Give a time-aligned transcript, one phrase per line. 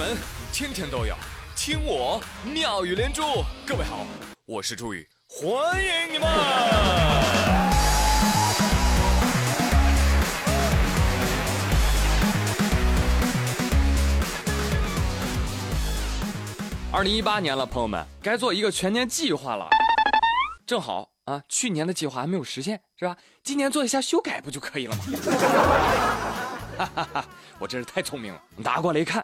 [0.00, 0.16] 门
[0.50, 1.14] 天天都有
[1.54, 3.44] 听我妙语连珠。
[3.66, 4.06] 各位好，
[4.46, 6.26] 我是朱宇，欢迎你们。
[16.90, 19.68] 二零一八年了，朋友们，该做一个全年计划了。
[20.66, 23.14] 正好啊，去年的计划还没有实现，是吧？
[23.42, 25.04] 今年做一下修改不就可以了吗？
[26.80, 27.24] 哈哈哈，
[27.58, 28.42] 我真是太聪明了。
[28.56, 29.22] 拿过来一看，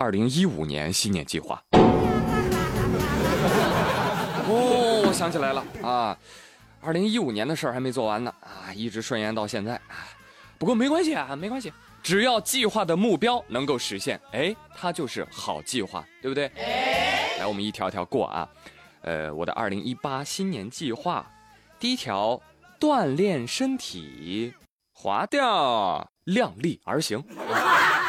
[0.00, 1.62] 二零一五年新年计划。
[4.48, 6.16] 哦，我想起来了啊，
[6.80, 10.08] 二零一五年的事儿还没做完呢啊，一直顺延到现在啊。
[10.56, 11.70] 不过没关系啊，没关系。
[12.02, 16.50] 只要计划的目标能够实现，哎，它就是好计划，对不对？
[17.38, 18.48] 来，我们一条条过啊。
[19.02, 21.30] 呃，我的二零一八新年计划，
[21.78, 22.40] 第一条，
[22.80, 24.54] 锻炼身体，
[24.94, 27.22] 划掉，量力而行。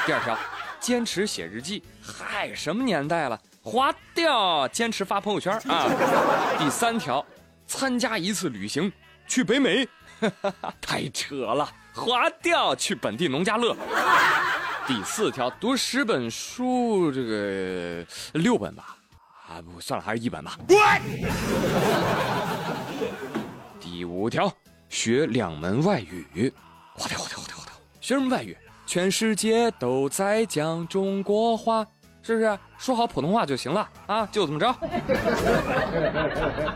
[0.05, 0.37] 第二条，
[0.81, 5.85] 坚持写日记，嗨，什么年代了，划掉，坚持发朋友圈 啊。
[6.57, 7.23] 第三条，
[7.67, 8.91] 参加一次旅行，
[9.27, 9.87] 去北美，
[10.81, 11.71] 太扯了。
[11.93, 13.77] 划掉去本地农家乐。
[14.87, 18.97] 第四条，读十本书，这个六本吧，
[19.47, 20.57] 啊不算了，还是一本吧。
[23.79, 24.51] 第五条，
[24.89, 26.51] 学两门外语。
[26.95, 27.73] 划掉，划掉，划掉，划掉。
[27.99, 28.57] 学什么外语？
[28.91, 31.87] 全世界都在讲中国话，
[32.21, 32.59] 是不是？
[32.77, 34.67] 说好普通话就行了啊，就这么着。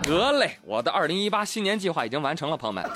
[0.04, 2.90] 得嘞，我的二零一八新年计划已经完成了，朋友们。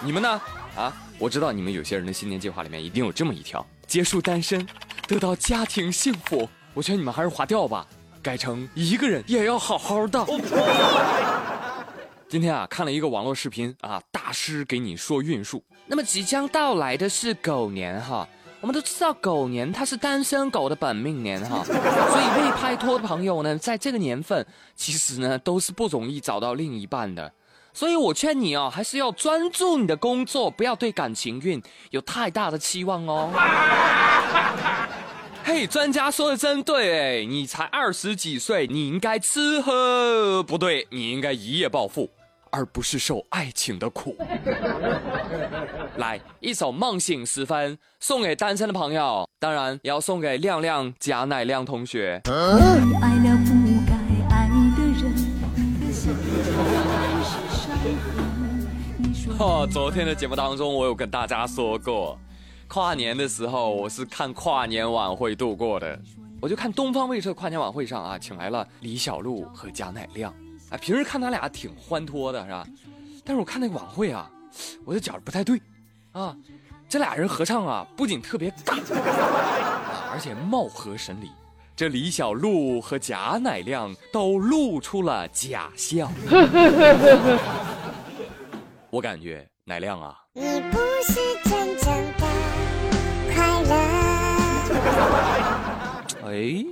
[0.00, 0.40] 你们呢？
[0.78, 4.66] 啊，我知道你们有些人的新年计划里面一定有这么一条：结束单身，
[5.06, 6.48] 得到家庭幸福。
[6.72, 7.86] 我劝你们还是划掉吧，
[8.22, 10.24] 改成一个人也要好好的。
[12.30, 15.60] 今天啊，看了一个网络视频啊，大师给你说运数。
[15.84, 18.28] 那么即将到来的是狗年哈，
[18.60, 24.46] 我们都知道狗年它是单身狗的本命年哈， 所以未拍拖的朋友呢，在这个年份
[24.76, 27.32] 其实呢都是不容易找到另一半的。
[27.74, 33.32] 所以我劝你哦，还是要专注你的工作，不要对感情运有太大的期望哦。
[35.42, 42.08] 嘿，专家说的真对哎，你才二十几岁，你应该吃喝不对，你应该一夜暴富，
[42.50, 44.16] 而不是受爱情的苦。
[45.96, 52.20] 来，一首《梦醒时分》送给单身的朋友，当然也要送给亮亮贾乃亮同学。
[59.38, 62.18] 哦，昨天的节目当中，我有跟大家说过，
[62.68, 65.98] 跨年的时候我是看跨年晚会度过的。
[66.42, 70.34] 我就看东方卫视跨年晚会上啊，请来了李小璐和贾乃亮。
[70.70, 72.66] 啊，平时看他俩挺欢脱的，是吧？
[73.24, 74.30] 但是我看那个晚会啊，
[74.84, 75.60] 我就觉得不太对
[76.12, 76.34] 啊。
[76.88, 78.78] 这俩人合唱啊，不仅特别尬，
[80.10, 81.30] 而且貌合神离。
[81.76, 86.10] 这李小璐和贾乃亮都露出了假笑。
[88.90, 90.42] 我感觉乃亮啊，你
[90.72, 91.14] 不是
[91.44, 91.86] 真正
[92.18, 92.26] 的
[93.32, 93.72] 快乐。
[96.26, 96.64] 哎，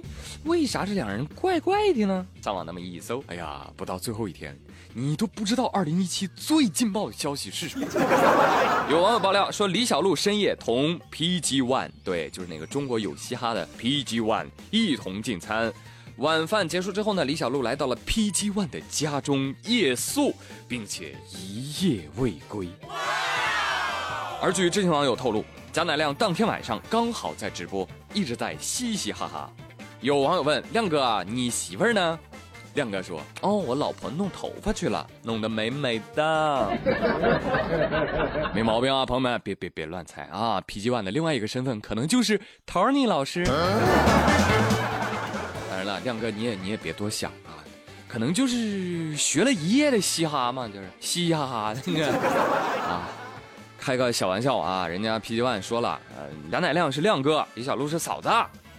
[0.44, 2.26] 为啥这两人怪怪的呢？
[2.42, 4.58] 上网那么一搜，哎呀，不到最后一天，
[4.94, 7.86] 你都不知道二零一七最劲爆的消息是什么。
[8.88, 15.72] 有网友爆料说，李小璐深夜同 PG One，对，就是那个中国有嘻哈的 PG One 一同进餐。
[16.18, 20.34] 晚饭结束之后呢，李小璐来到了 PG One 的家中夜宿，
[20.66, 22.68] 并且一夜未归。
[24.40, 29.52] 而据知情网友透露，贾乃亮当天晚上刚好在直播，一直在嘻嘻哈哈。
[30.00, 32.18] 有网友问亮哥：“你媳妇儿呢？”
[32.74, 36.70] 亮哥说：“哦，我老婆弄头发去了，弄得美美的，
[38.54, 43.44] 没毛病啊，朋友们，别别别乱猜啊！PG One 的另外一个身份可能就是 Tony 老师。”
[46.04, 47.58] 亮哥，你也你也别多想啊，
[48.06, 51.80] 可能就是学了一夜的嘻哈嘛，就是嘻嘻哈哈的
[52.86, 53.08] 啊，
[53.78, 58.28] 开个小玩笑啊，人家 PG One 说了，呃，杨乃亮是亮哥，李小璐是嫂子，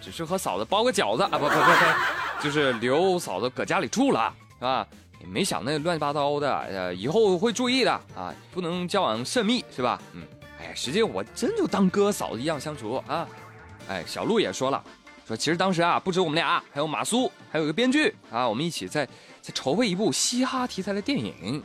[0.01, 1.63] 只是和嫂子包个饺子啊，不不不不，
[2.44, 4.88] 就是留嫂子搁家里住了，是吧？
[5.19, 10.01] 也没想那乱七八糟的，呃，以后会注意的啊，不能交往甚密，是吧？
[10.13, 10.24] 嗯，
[10.60, 13.28] 哎呀，实际我真就当哥嫂子一样相处啊，
[13.90, 14.81] 哎，小璐也说了。
[15.28, 19.06] 说其实当时啊，不止我们俩，还有马苏，还有一个编剧啊，我们一起在
[19.42, 21.62] 在筹备一部嘻哈题材的电影。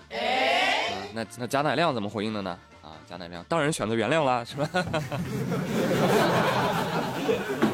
[1.15, 2.59] 那那贾乃亮怎么回应的呢？
[2.83, 4.69] 啊，贾乃亮当然选择原谅了，是吧？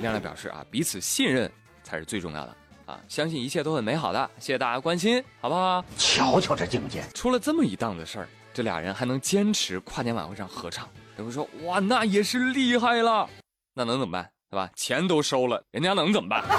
[0.00, 1.50] 亮亮表示啊，彼此信任
[1.82, 2.56] 才是最重要的
[2.86, 4.30] 啊，相信一切都很美好的。
[4.38, 5.84] 谢谢大家关心，好不好？
[5.96, 8.28] 瞧瞧这境界，出了这么一档子事儿。
[8.52, 13.28] 这俩人还能坚持跨年晚会上合唱，有人说哇，那也是厉害了。
[13.74, 14.28] 那能怎么办？
[14.50, 14.68] 对吧？
[14.74, 16.42] 钱都收了，人家能怎么办？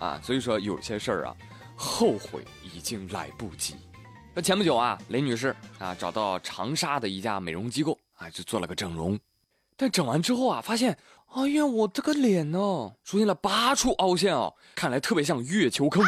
[0.00, 1.36] 啊，所以说有些事儿啊，
[1.76, 3.76] 后悔已经来不及。
[4.34, 9.18] 那前不久啊，雷女士啊找到长沙的一家美容机构啊，就做了个整容。
[9.76, 10.96] 但整完之后啊，发现，
[11.34, 16.04] 哎呀，我这个脸呢，出现了八处凹陷哦，看来特别像月球坑。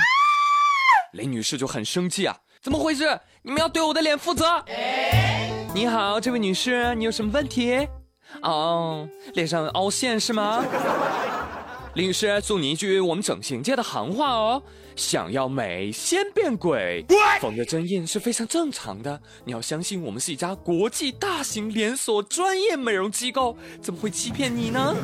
[1.15, 3.19] 雷女士就很生气啊，怎么回事？
[3.43, 4.65] 你们要对我的脸负责。
[5.75, 7.89] 你好，这位女士，你有什么问题？
[8.43, 10.65] 哦，脸上凹陷是吗？
[11.95, 14.61] 林女士，送你一句我们整形界的行话哦：
[14.97, 17.05] 想要美，先变鬼。
[17.41, 24.95] 缝的针印是非常正常的，你要相信我们是一家国际大型连锁专业美容机构，怎么会欺骗你呢？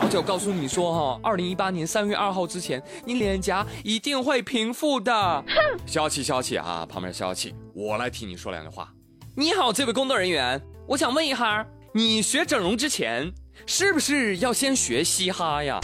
[0.00, 5.12] 而且我告诉你说哈，二零一八年三月二号之前，你脸颊一定会平复的。
[5.12, 5.46] 哼，
[5.86, 8.92] 消气消气啊，旁边消气，我来替你说两句话。
[9.36, 11.64] 你好，这位工作人员，我想问一下，
[11.94, 13.32] 你学整容之前。
[13.66, 15.80] 是不是要先学嘻哈呀？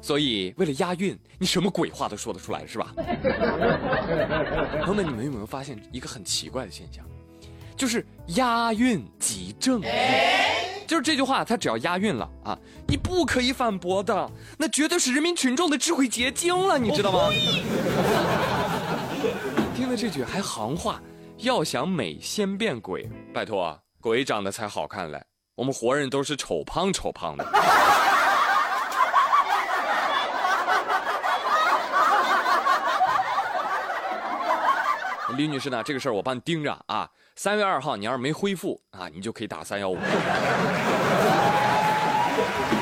[0.00, 2.92] 所以为了押韵，你什么鬼话都说得出来是吧？
[4.82, 7.04] 朋友们，你们有没有发现一个很奇怪的现象？
[7.76, 8.06] 就是
[8.36, 9.86] 押韵即正义，
[10.86, 12.56] 就是这句话，它只要押韵了啊，
[12.86, 17.30] 你不可以反驳的，那绝对是人民群众的智慧结晶了，你知道吗？
[19.74, 21.02] 听了这句还行话，
[21.38, 25.20] 要想美先变鬼，拜托，鬼长得才好看嘞。
[25.56, 27.46] 我们活人都是丑胖丑胖的。
[35.36, 35.82] 李女士呢？
[35.82, 37.08] 这个事儿我帮你盯着啊。
[37.36, 39.98] 三月二号，你要是没恢复啊，你就可以打三幺五。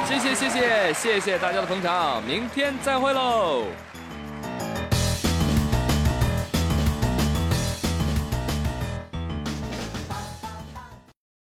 [0.06, 3.64] 谢谢谢谢谢谢大家的捧场，明天再会喽。